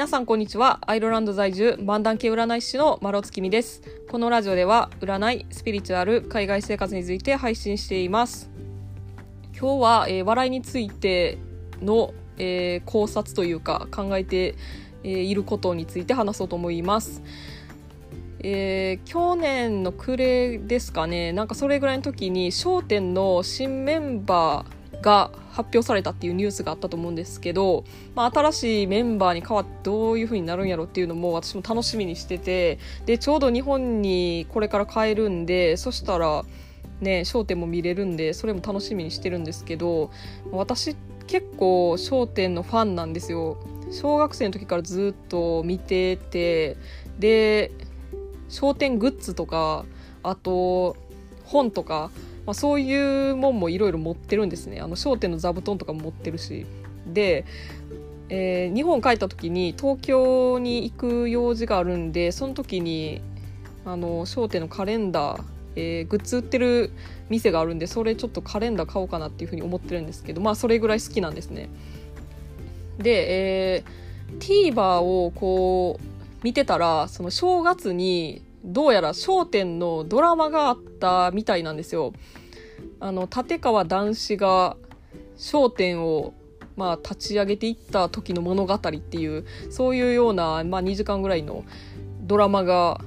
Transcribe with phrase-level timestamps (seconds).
[0.00, 0.80] 皆さんこんにちは。
[0.86, 3.82] アイルランド在住漫談系占い師の丸尾月見です。
[4.10, 8.50] このラジオでは占いスピリチュアル海外生活について配信しています。
[9.52, 11.36] 今日は、えー、笑いについて
[11.82, 14.54] の、えー、考察というか考えて、
[15.04, 17.22] えー、いることについて話そうと思います。
[18.38, 21.34] えー、去年の暮れですかね。
[21.34, 27.84] なんかそれぐらいの時に『笑点』の新メンバーが発表されたっていうニュースがあったと思うんですけど、
[28.14, 36.44] まあ、新しいメンバーに変わってどういう風になるんやろっていうのも私も楽しみにしててでちょうど日本にこれから帰るんでそしたら
[37.00, 40.10] ね『笑点』も見れるんでそれも楽しみにしてるんですけど
[40.52, 43.56] 私結構『笑点』のファンなんですよ。
[43.92, 46.76] 小学生の時からずっと見てて
[47.18, 47.72] で
[48.60, 49.84] 『笑点』グッズとか
[50.22, 50.96] あと
[51.44, 52.10] 本とか
[52.46, 54.80] まあ、そういうもんもいろいろ持ってるんですね。
[54.80, 56.66] あの商店の座布団とかも持ってるし。
[57.06, 57.44] で、
[58.28, 63.20] えー、日本帰った時に東京に行く用事があるんでその時に
[63.84, 65.42] あの商店のカレンダー
[65.76, 66.90] えー、グッズ売ってる
[67.28, 71.68] 店があるんでそれちょっとカレンダー買おうかなっていうふうに思ってるんですけどまあそれぐらい好きなんですね。
[72.98, 76.04] で、えー、TVer をこう
[76.42, 82.12] 見てたらその正月にどうやら『笑点』のドラマがあったみたいなんですよ。
[82.98, 84.76] あの立川談志が
[85.52, 86.34] 『笑点』を
[86.76, 91.62] まあ、立ち上げていった時の物語っていうそういうような、まあ、2時間ぐらいの
[92.22, 93.02] ドラマが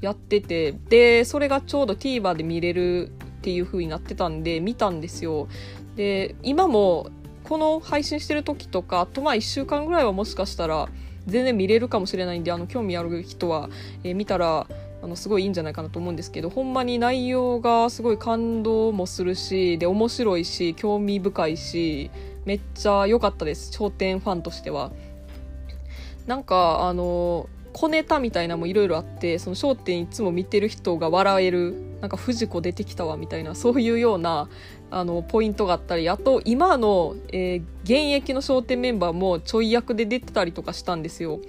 [0.00, 5.48] やっててでそれがちょうど TVer で見れるっていう風になってたんで見たんですよ
[5.96, 7.10] で今も
[7.42, 10.88] この配信してる時とかあとまあ1週間ぐらいはもしかしたら
[11.26, 13.68] 全然見れるかもしれないんであの興味ある人は、
[14.04, 14.66] えー、見たら
[15.02, 22.10] あのすごいいいんじゃないかなと思うんですけどほんまに内容がすごい感動もするしで面白いし興味深いし
[22.44, 24.90] めっちゃ良かったです頂点ファンとしては。
[26.26, 34.48] なんかあの小ネタみたいなのもいろいろあってその『笑点』いつも見てる人が笑えるなんか藤子出てきたわみたいなそういうような
[34.90, 41.40] あのポイントがあったりあと今の、えー、現役の『笑点』メンバーもちょい役で出てたりとかしたんですよ。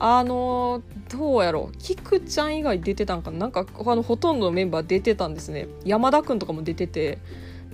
[0.00, 1.76] あのどうやろう？
[1.78, 3.38] 菊ちゃん以外出てたんかな？
[3.38, 5.68] なんかあのほとんどのメンバー出てたんですね。
[5.84, 7.18] 山田君とかも出てて。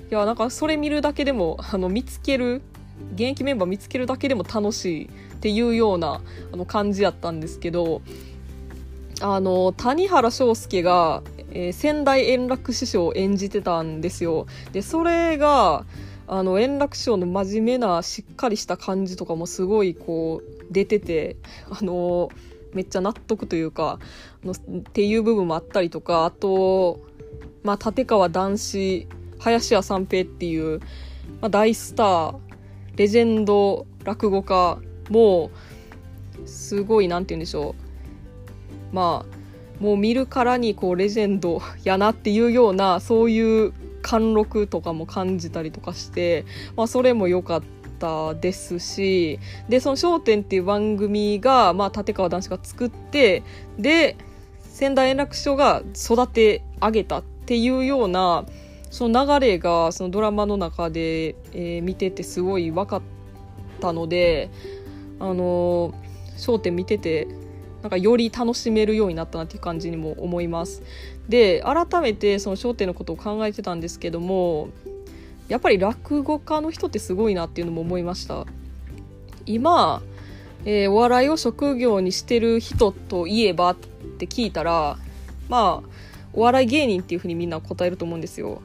[0.09, 2.63] いやなんかそれ見るだけでもあの見つける
[3.15, 5.09] 現役メンバー見つけるだけでも楽しいっ
[5.41, 6.21] ていうような
[6.53, 8.03] あの感じやったんですけど
[9.21, 14.47] あの谷原章介が、えー、仙台円楽師匠を演じてたんですよ。
[14.71, 15.85] でそれが
[16.29, 21.37] あの円楽師匠の真面目なしっかりした感じとかもすごいこう出てて
[21.71, 22.31] あの
[22.75, 23.99] めっちゃ納得というか
[24.45, 27.01] のっていう部分もあったりとかあと、
[27.63, 30.81] まあ、立川談志林家三平っていう、
[31.41, 32.39] まあ、大スター
[32.97, 34.79] レジェンド落語家
[35.11, 35.51] も
[36.45, 37.75] すごいなんて言うんでしょ
[38.93, 38.95] う。
[38.95, 39.37] まあ
[39.83, 43.73] もう見るからにこうレジェンド やなっていうようなそういう
[44.03, 46.45] 貫禄とかも感じたりとかして、
[46.77, 53.43] まあ、それも良かったたですしでその『笑点』っていう番組が、まあ、立川談志が作って
[53.79, 54.17] で
[54.61, 58.45] 仙台円楽師匠が育て上げたっていうような
[58.91, 63.03] その流れがそのドラマの中で、えー、見ててすごい分かっ
[63.81, 64.51] たので
[65.19, 65.95] あの
[66.47, 67.27] 『笑点』見てて
[67.83, 70.83] なんかより楽しめるようになったなっていう感じにも思います。
[71.29, 74.69] で改めてその『笑点』のことを考えてたんですけども
[75.49, 78.47] やっぱり落語家の人ってすごいなっていうのも思いました。
[79.47, 80.03] 今、
[80.65, 84.99] えー、お笑いを職業にしてる人といえばって聞いたら
[85.49, 85.89] まあ
[86.33, 88.61] お笑い芸人っていうふうにみんな答えると思うんですよ。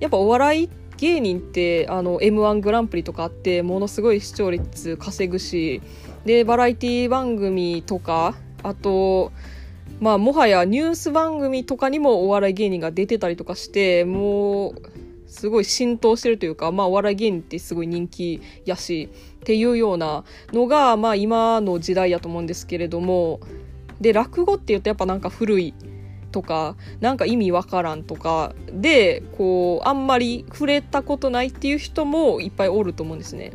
[0.00, 5.80] やっぱお笑い芸人ってあの m 1グランプリとかあってものすごい視聴率稼ぐし
[6.24, 9.32] でバラエティ番組とかあと
[9.98, 14.82] まあもはやニュース番組とかにもお笑い芸人が出てたりとかしてもう
[15.30, 23.40] すごい浸透してるというか、まあ、お笑い芸人ってすごい人気やしっていうようなのが、まあ、今の時代やと思うんですけれども
[24.00, 25.74] で落語っていうとやっぱなんか古い
[26.32, 33.52] とかなんか意味わからんとかでこうあんまり触れたことないっていう人もいっぱいおると思うんですね。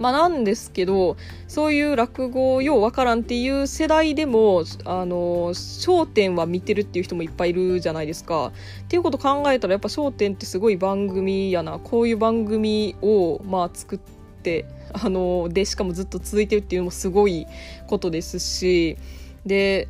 [0.00, 5.52] まあ、なんですけどそういう落語ようわからんっていう世代でも「あの
[5.86, 8.50] 笑点」は見てるっていう人もいっぱいいるじゃないですか。
[8.84, 13.98] っていうこと考えたらやっぱ『笑点』ってすごい番組やなこういう番組をまあ作っ
[14.42, 14.64] て
[14.94, 17.46] あのでしかもずっと続いてるっていうのもすごい
[17.86, 18.96] ことですし
[19.44, 19.86] で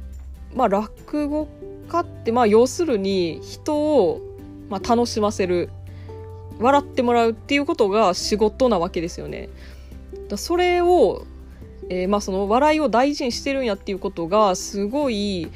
[0.57, 1.47] まあ落語
[1.89, 4.21] 家ってまあ要するに人を
[4.69, 5.71] まあ楽しませる
[6.59, 9.49] 笑ってもらうっていうことが仕事なわけですよね。
[10.31, 11.27] だそれを
[11.91, 15.51] えー、まあその笑いを大事にしてるんやっていうことがすごい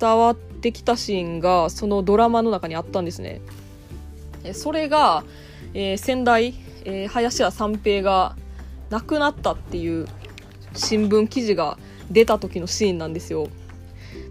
[0.00, 3.40] 伝わってきたシーンがそのドラマの中にあったんですね。
[4.54, 5.24] それが、
[5.74, 8.34] えー、先代、えー、林家三平が
[8.88, 10.06] 亡くなったっていう
[10.74, 11.78] 新聞記事が
[12.10, 13.48] 出た時のシーンなんですよ。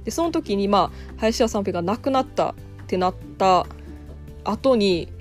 [0.05, 2.55] でその時にまあ林家三平が亡くなったっ
[2.87, 3.67] てなった
[4.43, 5.11] 後に、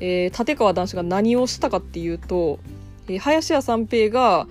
[0.00, 2.58] えー、立川談志が何をしたかっていうと、
[3.10, 4.46] えー、林家三平が、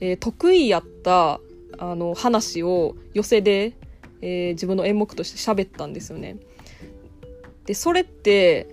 [0.00, 1.40] えー、得意やった
[1.78, 3.72] あの話を寄せで、
[4.20, 6.36] えー、自分の演目として喋ったんですよね。
[7.64, 8.68] でそれって、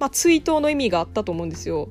[0.00, 1.88] まあ、追悼の意味があったと思うんですよ。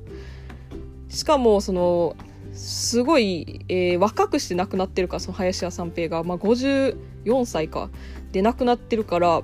[1.08, 2.16] しかもその
[2.52, 7.90] すごい、えー、若くして亡くなってるからその林家三平が、まあ、54歳か
[8.32, 9.42] で亡くなってるから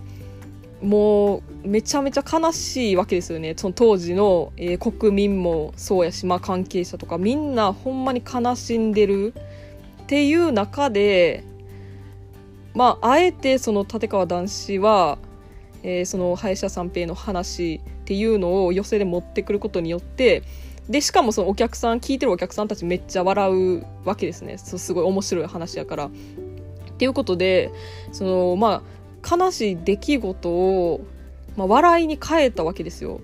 [0.83, 9.35] もうめちゃめちゃ悲しいわけですよねその当時の、えー、国民もそうやし、まあ、関係者とかみんなほんまに悲しんでる
[10.03, 11.43] っていう中で
[12.75, 15.19] まああえてその立川談志は、
[15.83, 20.45] えー、その林家三平の話っていうのを寄せで持ってくることによって
[20.89, 26.07] でしかもそのお客さん聞いてるお客さんたちめっちゃ笑うわけですねすごい面白い話やから。
[26.07, 26.11] っ
[26.99, 27.71] ていうことで
[28.11, 28.83] そのまあ
[29.31, 31.01] 悲しい出来事を、
[31.57, 33.21] まあ、笑いに変えたわけですよ。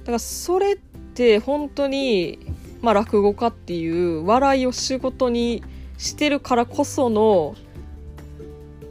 [0.00, 0.76] だからそれっ
[1.14, 2.38] て本当に、
[2.82, 5.62] まあ、落語家っていう笑いを仕事に
[5.98, 7.56] してるからこその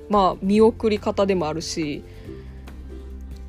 [0.10, 2.04] まあ見送り方でもあるし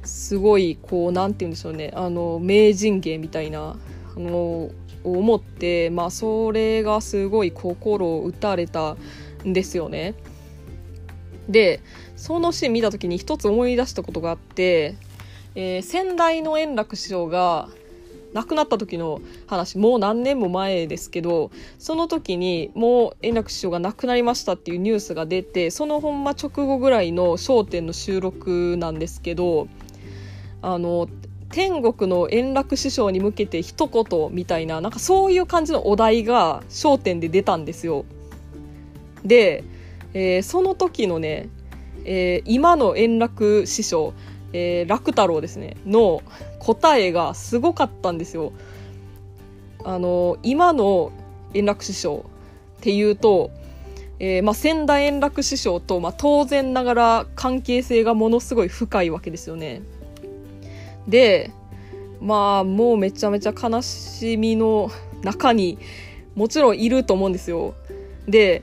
[0.05, 3.77] すごいこうなんて言うんでしょうねあの名人芸みたいな
[4.17, 4.71] あの
[5.03, 8.97] 思ってまあそれがすごい心を打たれた
[9.45, 10.15] んですよね。
[11.49, 11.81] で
[12.17, 14.97] そのシーン見た時に一つ思い出したことがあって、
[15.55, 17.69] えー、先代の円楽師匠が
[18.35, 29.69] 亡くなった時の話もう何年も前ですけどその時にもう円楽師匠が亡くなりましたっていうニュースが出てそのほんま直後ぐらいの『笑点』の収録なんですけど
[30.63, 31.09] あの
[31.51, 38.05] 天国の円楽師匠に向けて一言みたいななんかそういう感じのお題が『笑点』で出たんですよ。
[39.25, 39.63] で
[40.15, 41.49] えー、その時のね、
[42.05, 44.15] えー、今の円楽師匠、
[44.53, 46.23] えー、楽太郎ですねの
[46.61, 48.53] 答えがすごかったんですよ。
[49.85, 51.13] あの今の
[51.53, 52.25] 円楽師匠
[52.79, 53.51] っていうと、
[54.19, 59.83] えーまあ、仙台円楽師匠と、まあ、当然ながら関係性がものすごい深いわけですよね。
[61.07, 61.51] で
[62.21, 64.91] まあもうめちゃめちゃ悲しみの
[65.23, 65.79] 中に
[66.35, 67.75] もちろんいると思うんですよ。
[68.27, 68.63] で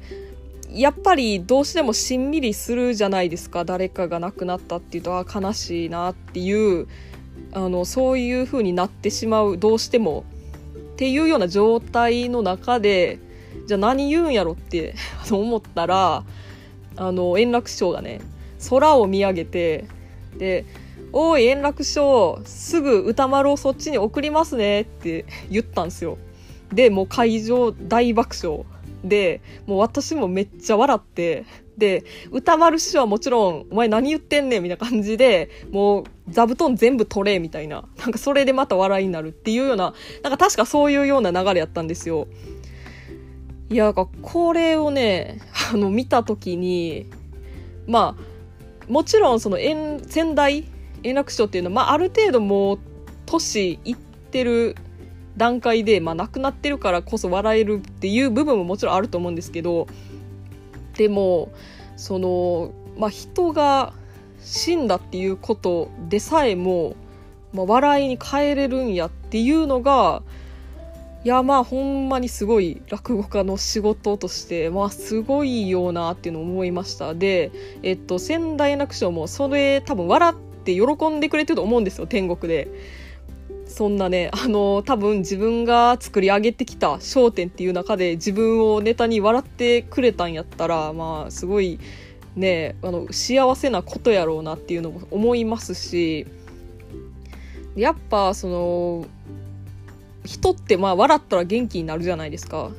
[0.73, 6.87] やっぱりどうしてもしんみりするじゃないですか誰かが亡くなったっていうとあ悲しいなっていう
[7.51, 10.23] あのそういう風になってしまうどうしても
[10.75, 13.19] っていうような状態の中で
[13.67, 14.95] じゃあ何言うんやろって
[15.29, 16.23] 思ったら
[16.95, 18.21] あの円楽師匠がね
[18.69, 19.85] 空を見上げて
[20.37, 20.65] で
[21.11, 26.17] 「おい円楽師匠すぐ歌丸をそっちに送りますね」って言ったんですよ。
[26.71, 28.63] でもう会場大爆笑
[29.03, 31.45] で、もう私もめっちゃ笑って、
[31.77, 39.93] で、歌丸師匠はもちろん、お前何言ってんねんみたいな感じで、もう座布団全部取れみたいな、なんかそれでまた笑いになるっていうような、
[40.23, 42.27] なんか確かそういうような流れやったんですよ。
[43.69, 45.39] いや、これをね、
[45.73, 47.07] あの、見た時に、
[47.87, 50.65] まあ、もちろんその先代、
[51.03, 52.79] 円楽師匠っていうのは、まあ、ある程度もう、
[53.25, 54.75] 年いってる
[55.37, 59.87] 段階で、まあ、亡くなってるからこそ笑えるっていう部分ももちろんあると思うんですけど
[60.95, 61.51] でも
[61.95, 63.93] その、まあ、人が
[64.41, 66.95] 死んだっていうことでさえも、
[67.53, 70.23] まあ、笑いに変えれるんやっていうのが
[71.23, 77.13] いやまあほんまにすごい落語家の仕事としてまあすごいようなっていうのを思いました。
[77.13, 77.51] で
[77.83, 82.67] えっと仙台楽章もそれ多分笑って喜んでくれてると思うんですよ天国で。
[83.71, 91.79] そんなね、あの、多分自分が作り上げてきた焦点っていう中で自分をネタに笑ってくれたんやったら、まあ、すごい
[92.35, 96.27] ね、あの、幸せなことやろうなっていうのも思いますし、
[97.75, 99.05] やっぱ、その、
[100.25, 102.71] 人ってまあ笑ったら元気になるじゃないですか。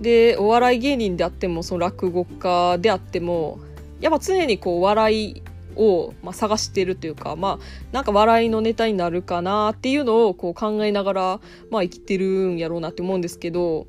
[0.00, 3.60] で、お笑い芸人であっても、その落語家であっても、
[4.00, 5.42] やっぱ常にこう笑い
[5.76, 11.40] を、まあ、探してるというか、まあ、なんか笑いのネタになるかなっていうのをこう考えながら、
[11.70, 13.86] まあ、生きてるんやろうなって思うんですけど、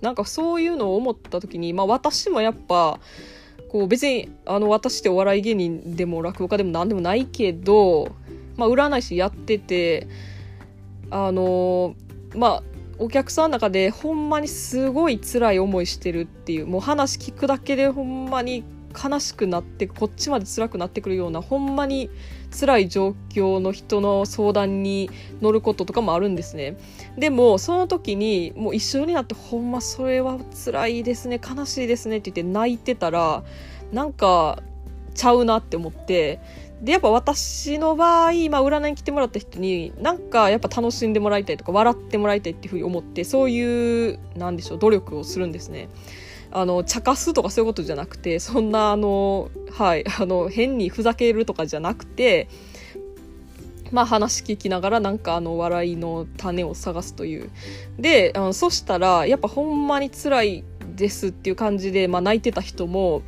[0.00, 2.98] なんかそういうのを思った時に、まあ、私もやっぱ、
[3.68, 8.14] こう別に、あの、私ってお笑い芸人でも落語家でも何でもないけど、
[8.56, 10.08] まあ、占い師やってて、
[11.10, 11.94] あの、
[12.34, 12.62] まあ、
[12.98, 18.62] お客さんの中でほんまにすごい辛い思いしてるっていうもう話聞くだけでほんまに
[18.92, 22.10] 悲しくなってこっちまで辛くなってくるようなほんまに
[22.58, 26.76] 辛い状況の人の相談に乗ることとかもあるんですね
[27.16, 33.42] でもその時にもう一緒になってほんまそれは辛いですね悲しいですねって言って泣いてたら
[33.92, 34.62] なんか
[35.14, 36.40] ちゃうなって思って
[36.82, 45.88] でやっぱ私の場合、まあ、占いに来てもらった人になんかやっぱ楽しんでもらいたいとか笑ってもらいたいっていうふうに思ってそういうなんでしょう努力をするんですね。
[46.52, 52.48] あの茶化すとかそういうことじゃなくてそんなあのはいあの変にふざけるとかじゃなくて
[53.90, 57.50] まあ話聞きながらなんかあの笑いの種を探すという。
[57.98, 63.22] であのそしたらやっぱほんまに辛いですっていう感じで、まあ、泣いてた人も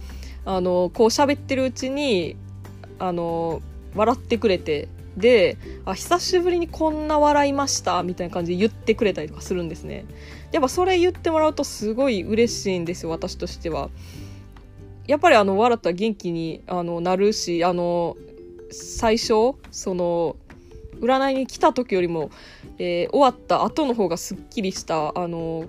[0.45, 2.37] あのこう喋ってるうちに
[2.99, 3.63] あの
[3.95, 10.05] 笑ってくれてであ久しぶりにこんな笑いましたみたいな感じで言ってくれたりとかするんですね。
[10.55, 13.91] やっぱそれ言ってもらうとすごい嬉しいんですよ私としては。
[15.09, 18.17] やっぱりあの笑ったら元気にあのなるしあの
[18.71, 20.37] 最初その
[21.01, 22.31] 占いに来た時よりも、
[22.79, 25.65] えー、終わった後の方がすっきりしたあの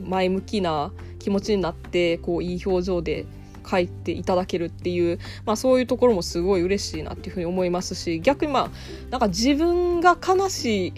[0.00, 3.26] 前向きな気持ちになってこういい表情で
[3.68, 8.70] 書いていただけるっていう、まあ、そういうところもすごい嬉しいなっていうふうに思いますし逆にまあ
[9.10, 10.92] なんか自分が悲しい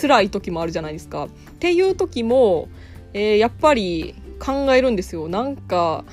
[0.00, 1.24] 辛い時もあるじゃないですか。
[1.24, 1.28] っ
[1.58, 2.68] ていう時も、
[3.14, 5.28] えー、やっぱり考えるんですよ。
[5.28, 6.04] なんか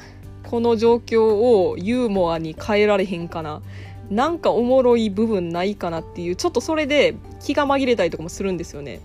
[0.43, 3.61] この状況をユーモアに変えられへんかな。
[4.09, 9.01] なんかおもろい部分ないかなっていうちょっとそれで気が紛れたりとかもするんですよね。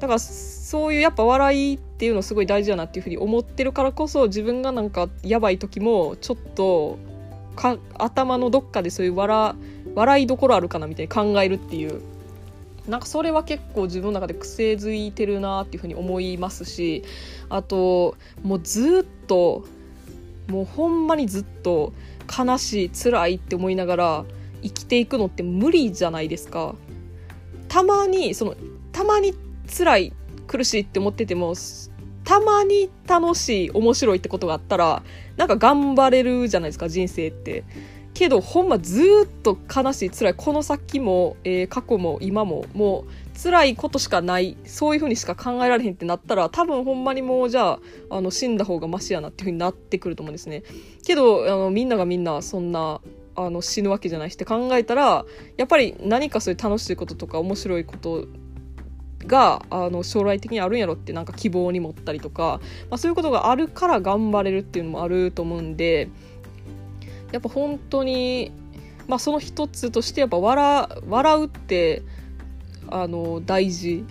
[0.00, 6.98] だからそういうやっぱ笑いっていうのすごい大事だなっていうふうに思ってるからこそ自分がなんかやばい時もちょっと
[7.98, 9.54] 頭のどっかでそういう笑
[9.94, 12.00] 笑いどころあるかなみたいに考えるっていう
[12.88, 17.04] なんかそれは結構自分の中で癖づいてるなっていうふうに思いますし
[17.48, 19.64] あともうずっと
[20.48, 21.92] もうほんまにずっと
[22.36, 24.24] 悲しい辛いって思いながら
[24.62, 26.74] 生きていくのって無理じゃないですか。
[27.68, 28.54] たまにその
[28.92, 29.34] たまに
[29.66, 30.12] 辛い
[30.46, 31.54] 苦しいって思ってても
[32.24, 35.02] たまに楽しい面白いってことがあったら
[35.36, 37.64] なんか頑張れるじゃないですか人生って。
[38.14, 47.78] けどほんまずっと悲しい辛いこの先も、えー、過去も今ももう辛いことしかないそういう風にしか考えられへんってなったら多分ほんまにもうじゃあ
[48.10, 50.62] あの死んだ方がマシやなっていう風になってくると思うんですね。
[51.04, 53.00] けどあのみんながみんなそんな
[53.34, 55.24] あの死ぬわけじゃないしって考えたら
[55.56, 58.26] やっぱり何かそういう楽しいこととか面白いこと
[59.26, 66.08] があの将来的にあるんやろってなんか希望に持ったりとか、まあ、そういうことがあるから頑張れるっていうのもあると思うんで
[67.32, 68.52] やっぱ本当に、
[69.08, 72.02] まあ、その一つとしてやっぱ笑笑うって
[72.88, 74.04] あの大事。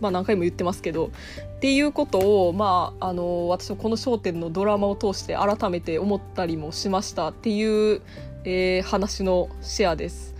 [0.00, 1.10] まあ何回も言ってますけど
[1.56, 8.02] っていうことを、まあ、あの私はこの『笑点』のドラマを通して改めて思ったりもしましたっていう、
[8.44, 10.35] えー、話のシェアです。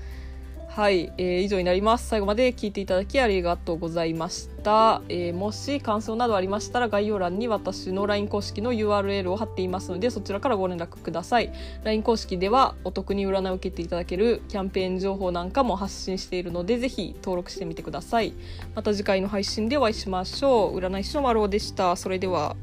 [0.77, 2.07] はい、えー、以上になります。
[2.07, 5.01] 最後まで聞いていただきありがとうございました。
[5.09, 11.51] えー、もし感想などありましたら概要欄に私の LINE 公式の URL を貼っていますのでそちらからご連絡ください。
[11.85, 18.35] LINE 公式ではお得に占いを受けていただけるキャンペーン情報なんかも発信しているのでぜひ登録してみてください。
[18.75, 20.77] また次回の配信でお会いしましょう。
[20.77, 21.97] 占い師の丸尾でした。
[21.97, 22.55] それでは。